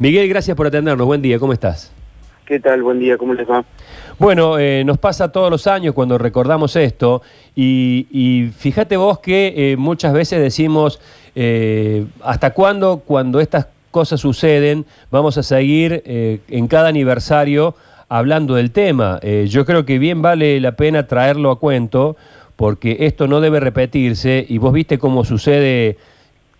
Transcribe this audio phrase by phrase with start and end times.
[0.00, 1.04] Miguel, gracias por atendernos.
[1.04, 1.92] Buen día, ¿cómo estás?
[2.46, 2.84] ¿Qué tal?
[2.84, 3.64] Buen día, ¿cómo les va?
[4.16, 7.20] Bueno, eh, nos pasa todos los años cuando recordamos esto
[7.56, 11.00] y, fíjate vos que eh, muchas veces decimos,
[11.34, 17.74] eh, ¿hasta cuándo cuando estas cosas suceden vamos a seguir en cada aniversario
[18.08, 19.18] hablando del tema?
[19.46, 22.16] yo creo que bien vale la pena traerlo a cuento
[22.54, 25.96] porque esto no debe repetirse y vos viste cómo sucede,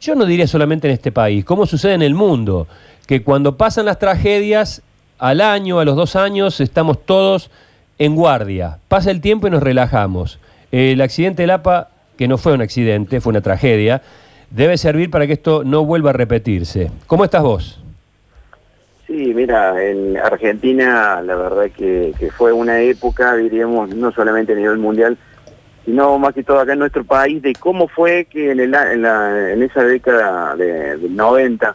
[0.00, 2.66] yo no diría solamente en este país, cómo sucede en el mundo,
[3.06, 4.82] que cuando pasan las tragedias,
[5.18, 7.50] al año, a los dos años, estamos todos
[7.98, 8.78] en guardia.
[8.88, 10.38] Pasa el tiempo y nos relajamos.
[10.70, 14.02] El accidente del APA, que no fue un accidente, fue una tragedia,
[14.50, 16.90] debe servir para que esto no vuelva a repetirse.
[17.06, 17.82] ¿Cómo estás vos?
[19.06, 24.56] Sí, mira, en Argentina la verdad que, que fue una época, diríamos, no solamente a
[24.56, 25.16] nivel mundial,
[25.88, 29.00] sino más que todo acá en nuestro país, de cómo fue que en, el, en,
[29.00, 31.74] la, en esa década de, del 90,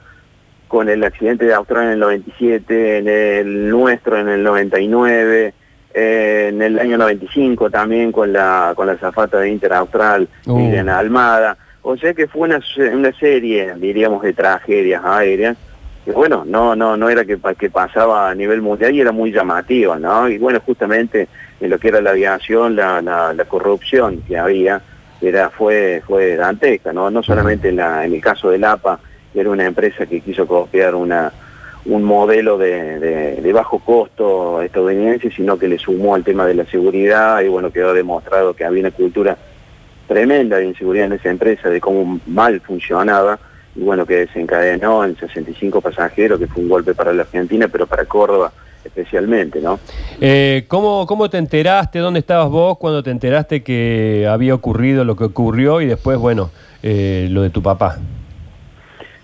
[0.67, 5.55] con el accidente de Australia en el 97, en el nuestro en el 99,
[5.95, 10.89] eh, en el año 95 también con la con la zafata de Inter Austral, uh.
[10.91, 11.57] Almada.
[11.81, 12.59] O sea que fue una,
[12.93, 15.57] una serie, diríamos, de tragedias aéreas
[16.05, 19.31] que bueno, no no no era que, que pasaba a nivel mundial y era muy
[19.31, 20.29] llamativa, ¿no?
[20.29, 21.27] Y bueno, justamente
[21.63, 24.81] en lo que era la aviación, la, corrupción que había,
[25.21, 27.09] era fue fue dantesca, ¿no?
[27.09, 28.99] No solamente en, el caso del APA,
[29.33, 31.31] era una empresa que quiso copiar una
[31.85, 32.99] un modelo de,
[33.41, 37.71] de, bajo costo estadounidense, sino que le sumó al tema de la seguridad y bueno,
[37.71, 39.37] quedó demostrado que había una cultura
[40.07, 43.39] tremenda de inseguridad en esa empresa, de cómo mal funcionaba
[43.75, 47.87] y bueno, que desencadenó en 65 pasajeros, que fue un golpe para la Argentina, pero
[47.87, 48.51] para Córdoba
[48.83, 49.79] especialmente, ¿no?
[50.19, 51.99] Eh, ¿cómo, ¿Cómo te enteraste?
[51.99, 56.51] ¿Dónde estabas vos cuando te enteraste que había ocurrido lo que ocurrió y después, bueno,
[56.81, 57.97] eh, lo de tu papá?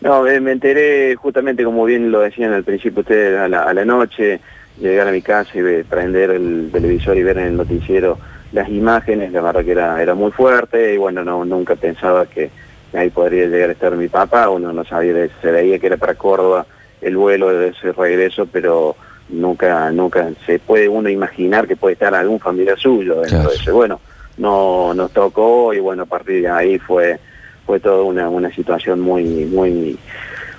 [0.01, 3.83] No, me enteré justamente, como bien lo decían al principio ustedes, a la, a la
[3.83, 4.39] noche,
[4.79, 8.17] llegar a mi casa y prender el televisor y ver en el noticiero
[8.51, 12.49] las imágenes, la verdad que era, era muy fuerte y bueno, no nunca pensaba que
[12.93, 16.15] ahí podría llegar a estar mi papá, uno no sabía, se veía que era para
[16.15, 16.65] Córdoba
[17.01, 18.95] el vuelo de ese regreso, pero
[19.29, 23.71] nunca nunca se puede uno imaginar que puede estar algún familiar suyo dentro de ese.
[23.71, 23.99] Bueno,
[24.37, 27.19] no nos tocó y bueno, a partir de ahí fue
[27.65, 29.97] fue toda una, una situación muy muy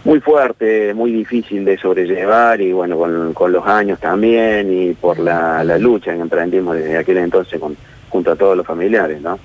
[0.04, 5.18] muy fuerte, muy difícil de sobrellevar y bueno, con, con los años también y por
[5.18, 7.76] la, la lucha que emprendimos desde aquel entonces con,
[8.08, 9.38] junto a todos los familiares, ¿no?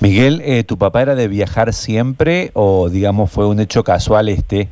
[0.00, 4.68] Miguel, eh, ¿tu papá era de viajar siempre o digamos fue un hecho casual este?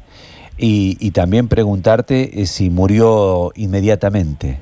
[0.62, 4.59] Y, también preguntarte eh, si murió inmediatamente.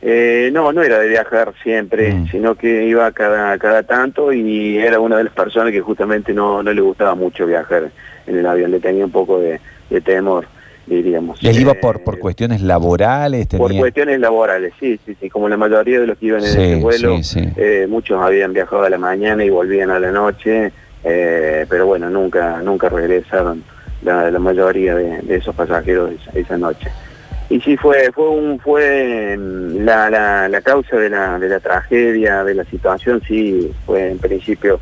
[0.00, 2.28] Eh, no, no era de viajar siempre, mm.
[2.30, 6.62] sino que iba cada, cada tanto y era una de las personas que justamente no,
[6.62, 7.90] no le gustaba mucho viajar
[8.26, 9.60] en el avión, le tenía un poco de
[10.04, 10.46] temor
[10.86, 11.42] diríamos.
[11.42, 13.46] ¿Les iba por, por cuestiones laborales?
[13.46, 16.76] Por cuestiones laborales, sí, sí, sí, como la mayoría de los que iban en ese
[16.76, 17.18] vuelo,
[17.56, 20.72] eh, muchos habían viajado a la mañana y volvían a la noche,
[21.04, 23.62] eh, pero bueno, nunca nunca regresaron
[24.02, 26.90] la, mayoría de, esos pasajeros esa, noche.
[27.48, 31.60] Y sí fue fue un fue mm, la, la, la causa de la, de la
[31.60, 34.80] tragedia, de la situación, sí, fue en principio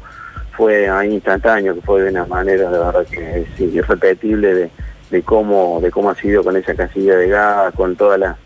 [0.53, 4.71] fue instantáneo, que fue de una manera de verdad que es irrepetible de
[5.11, 8.37] de cómo, de cómo ha sido con esa casilla de gas, con todas las,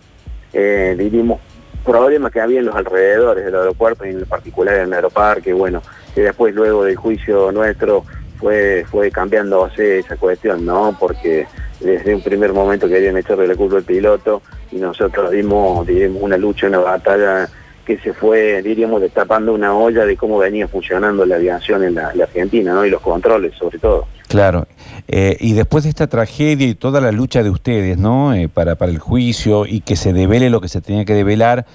[0.52, 1.40] eh, diríamos,
[1.84, 5.82] problemas que había en los alrededores del aeropuerto y en particular en el aeroparque, bueno,
[6.14, 8.04] que después luego del juicio nuestro
[8.38, 10.96] fue, fue cambiándose esa cuestión, ¿no?
[10.98, 11.46] Porque
[11.80, 16.36] desde un primer momento querían echarle la culpa al piloto y nosotros dimos, dimos una
[16.36, 17.48] lucha, una batalla
[17.84, 22.08] que se fue, diríamos, destapando una olla de cómo venía funcionando la aviación en la,
[22.08, 22.84] Argentina, ¿no?
[22.84, 24.06] Y los controles, sobre todo.
[24.28, 24.66] Claro.
[25.06, 28.32] Eh, y después de esta tragedia y toda la lucha de ustedes, ¿no?
[28.34, 31.66] Eh, para, para el juicio y que se devele lo que se tenía que develar,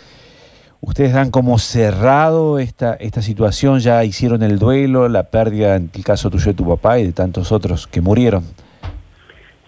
[0.81, 6.03] ustedes dan como cerrado esta, esta situación, ya hicieron el duelo, la pérdida, en el
[6.03, 8.44] caso tuyo de tu papá y de tantos otros que murieron.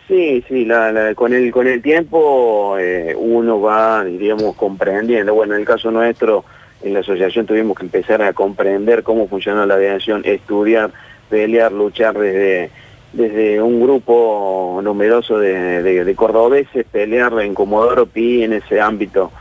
[0.07, 5.33] Sí, sí, la, con, el, con el tiempo eh, uno va, diríamos, comprendiendo.
[5.33, 6.43] Bueno, en el caso nuestro,
[6.83, 10.91] en la asociación tuvimos que empezar a comprender cómo funciona la aviación, estudiar,
[11.29, 12.71] pelear, luchar desde,
[13.13, 19.31] desde un grupo numeroso de, de, cordobeses, pelear en Comodoro Pi en ese ámbito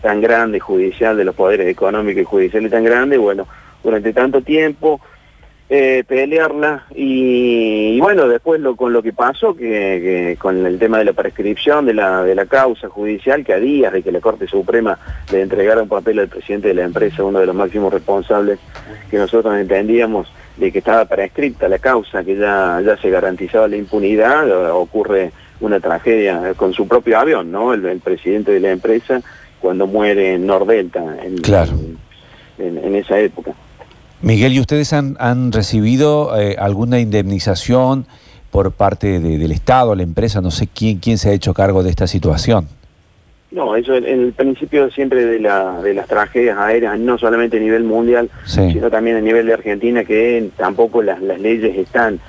[0.00, 3.46] tan grande judicial, de los poderes económicos y judiciales tan grande, bueno,
[3.82, 5.00] durante tanto tiempo
[5.70, 11.04] eh, pelearla y, bueno, después lo, con lo que pasó, que, con el tema de
[11.04, 14.46] la prescripción de la, de la causa judicial, que a días de que la Corte
[14.46, 14.98] Suprema
[15.30, 18.58] le entregara un papel al presidente de la empresa, uno de los máximos responsables,
[19.10, 23.76] que nosotros entendíamos de que estaba prescripta la causa, que ya, ya se garantizaba la
[23.76, 27.74] impunidad, ocurre una tragedia con su propio avión, ¿no?
[27.74, 29.20] El, presidente de la empresa
[29.60, 31.72] cuando muere en Nordelta, en, claro.
[32.58, 33.52] en, esa época.
[34.22, 38.06] Miguel, ¿y ustedes han, han recibido eh, alguna indemnización
[38.50, 40.40] por parte del Estado, la empresa?
[40.40, 42.66] No sé quién, quién se ha hecho cargo de esta situación.
[43.50, 47.60] No, eso en el principio siempre de, la, de las tragedias aéreas, no solamente a
[47.60, 52.20] nivel mundial, sino también a nivel de Argentina, que tampoco las, las leyes están,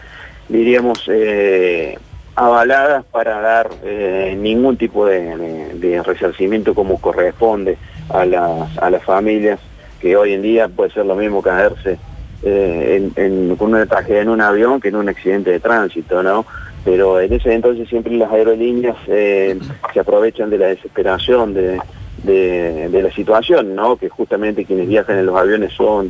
[0.47, 1.97] diríamos, eh,
[2.39, 7.77] avaladas para dar eh, ningún tipo de, resarcimiento como corresponde
[8.09, 9.59] a las, a las familias,
[9.99, 11.97] que hoy en día puede ser lo mismo caerse
[12.43, 16.45] eh, en, con una tragedia en un avión que en un accidente de tránsito, ¿no?
[16.85, 19.59] pero en ese entonces siempre las aerolíneas eh,
[19.93, 21.77] se aprovechan de la desesperación de,
[22.23, 23.97] de, la situación, ¿no?
[23.97, 26.09] Que justamente quienes viajan en los aviones son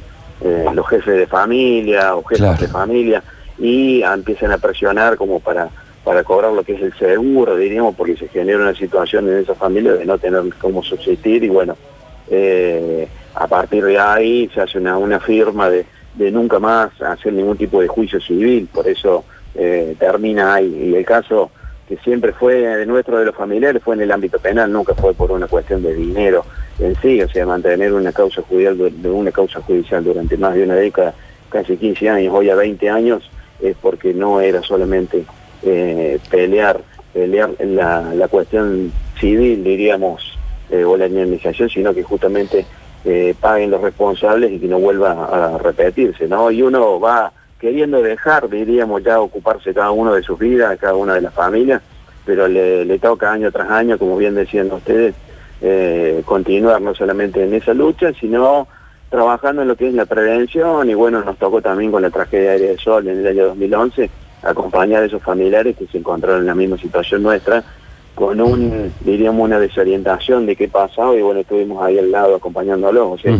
[0.74, 3.24] los jefes de familia o jefes de familia
[3.58, 5.70] y empiezan a presionar como para
[6.10, 9.54] para cobrar lo que es el seguro, diríamos, porque se genera una situación en esa
[9.54, 11.78] familia de no tener cómo subsistir y bueno,
[12.32, 15.86] eh, a partir de ahí se hace una, una firma de,
[16.16, 19.24] de nunca más hacer ningún tipo de juicio civil, por eso
[19.54, 20.90] eh, termina ahí.
[20.92, 21.52] Y el caso
[21.88, 25.14] que siempre fue de nuestro de los familiares fue en el ámbito penal, nunca fue
[25.14, 26.44] por una cuestión de dinero
[26.80, 30.64] en sí, o sea, mantener una causa judicial, de una causa judicial durante más de
[30.64, 31.14] una década,
[31.50, 33.30] casi 15 años, hoy a 20 años,
[33.62, 35.24] es porque no era solamente
[35.64, 36.82] eh, pelear,
[37.14, 40.38] pelear la, la cuestión civil, diríamos,
[40.70, 42.66] eh, o la indemnización, sino que justamente
[43.40, 46.52] paguen los responsables y que no vuelva a repetirse, ¿no?
[46.52, 51.16] Y uno va queriendo dejar, diríamos, ya ocuparse cada uno de sus vidas, cada una
[51.16, 51.82] de las familias,
[52.26, 55.14] pero le, toca año tras año, como bien decían ustedes,
[55.62, 58.68] eh, continuar no solamente en esa lucha, sino
[59.10, 62.52] trabajando en lo que es la prevención y bueno, nos tocó también con la tragedia
[62.52, 64.10] aérea de Sol en el año 2011,
[64.44, 67.64] acompañar a esos familiares que se encontraron en la misma situación nuestra,
[68.16, 73.14] con un, diríamos, una desorientación de qué pasaba y bueno, estuvimos ahí al lado acompañándolos.
[73.14, 73.38] O sea,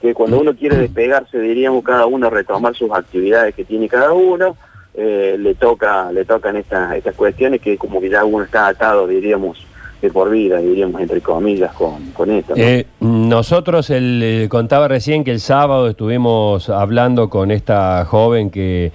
[0.00, 4.56] que cuando uno quiere despegarse, diríamos, cada uno retomar sus actividades que tiene cada uno,
[4.94, 9.08] eh, le toca le tocan estas estas cuestiones que como que ya uno está atado,
[9.08, 9.66] diríamos,
[10.00, 12.52] de por vida, diríamos, entre comillas, con, con esto.
[12.56, 18.92] Eh, nosotros, el, eh, contaba recién que el sábado estuvimos hablando con esta joven que,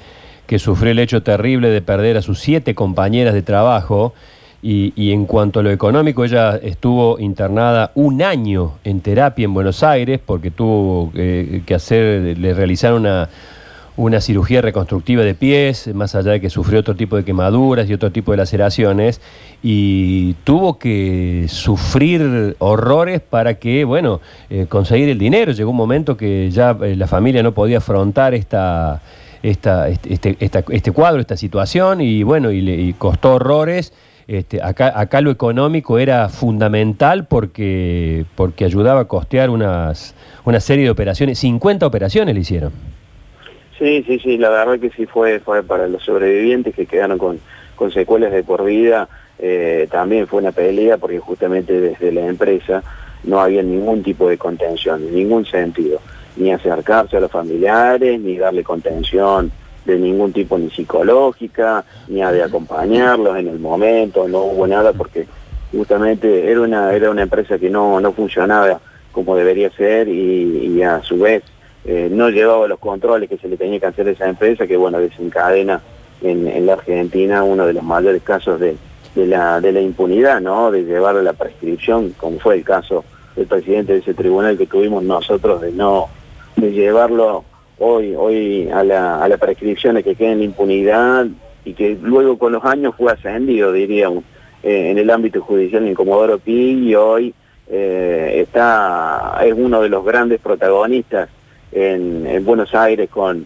[0.50, 4.16] que sufrió el hecho terrible de perder a sus siete compañeras de trabajo.
[4.64, 9.84] Y, en cuanto a lo económico, ella estuvo internada un año en terapia en Buenos
[9.84, 13.30] Aires porque tuvo eh, que hacer, le realizar una,
[13.96, 17.94] una cirugía reconstructiva de pies, más allá de que sufrió otro tipo de quemaduras y
[17.94, 19.22] otro tipo de laceraciones,
[19.62, 24.20] y tuvo que sufrir horrores para que, bueno,
[24.50, 25.52] eh, conseguir el dinero.
[25.52, 29.00] Llegó un momento que ya eh, la familia no podía afrontar esta,
[29.44, 33.94] esta, este, este, este cuadro, esta situación, y bueno, y le costó horrores.
[34.28, 40.14] Este, acá, acá lo económico era fundamental porque, porque ayudaba a costear unas,
[40.46, 42.72] una serie de operaciones, 50 operaciones le hicieron.
[43.80, 47.40] Sí, sí, sí, la verdad que sí fue, fue para los sobrevivientes que quedaron con,
[47.76, 49.10] con secuelas de por vida,
[49.40, 52.84] eh, también fue una pelea porque justamente desde la empresa
[53.24, 56.02] no había ningún tipo de contención, en ningún sentido,
[56.38, 59.52] ni acercarse a los familiares, ni darle contención
[59.86, 64.94] de ningún tipo ni psicológica, ni a de acompañarlos en el momento, no hubo nada
[64.94, 65.26] porque
[65.72, 68.80] justamente era una, era una empresa que no, no funcionaba
[69.12, 71.44] como debería ser y, a su vez
[71.84, 74.78] eh, no llevaba los controles que se le tenía que hacer a esa empresa que
[74.78, 75.82] bueno desencadena
[76.22, 78.78] en, la Argentina uno de los mayores casos de,
[79.16, 80.72] la, de la impunidad, ¿no?
[80.72, 83.04] de llevar la prescripción, como fue el caso
[83.36, 86.08] del presidente de ese tribunal que tuvimos nosotros de no
[86.60, 87.44] de llevarlo
[87.78, 91.28] hoy, hoy a la, a la prescripción de que quede en impunidad
[91.66, 94.24] y que luego con los años fue ascendido, diríamos,
[94.62, 97.34] eh, en el ámbito judicial en Comodoro Pi y hoy
[97.70, 101.30] eh, está, es uno de los grandes protagonistas
[101.72, 103.46] en, en Buenos Aires con,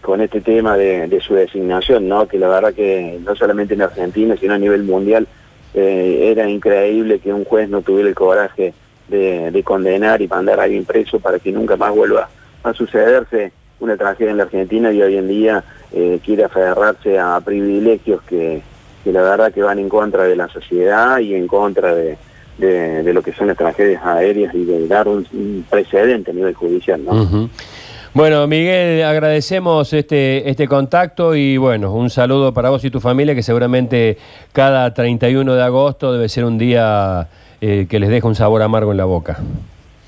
[0.00, 2.28] con este tema de, su designación, ¿no?
[2.28, 5.26] que la verdad que no solamente en Argentina, sino a nivel mundial,
[5.74, 8.74] eh, era increíble que un juez no tuviera el coraje
[9.08, 12.28] de, de condenar y mandar a alguien preso para que nunca más vuelva
[12.74, 18.22] sucederse una tragedia en la Argentina y hoy en día eh, quiere aferrarse a privilegios
[18.22, 18.62] que,
[19.04, 22.16] la verdad que van en contra de la sociedad y en contra de,
[22.58, 27.04] de, lo que son las tragedias aéreas y de dar un, precedente a nivel judicial.
[27.04, 27.48] ¿no?
[28.14, 33.34] Bueno, Miguel, agradecemos este, este contacto y bueno, un saludo para vos y tu familia
[33.34, 34.18] que seguramente
[34.52, 37.28] cada 31 de agosto debe ser un día
[37.60, 39.38] eh, que les deja un sabor amargo en la boca.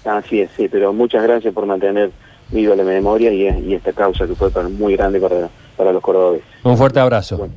[0.05, 2.11] Así es, sí, pero muchas gracias por mantener
[2.55, 6.47] viva la memoria y, esta causa que fue muy grande para, para los cordobeses.
[6.63, 7.49] Un fuerte abrazo.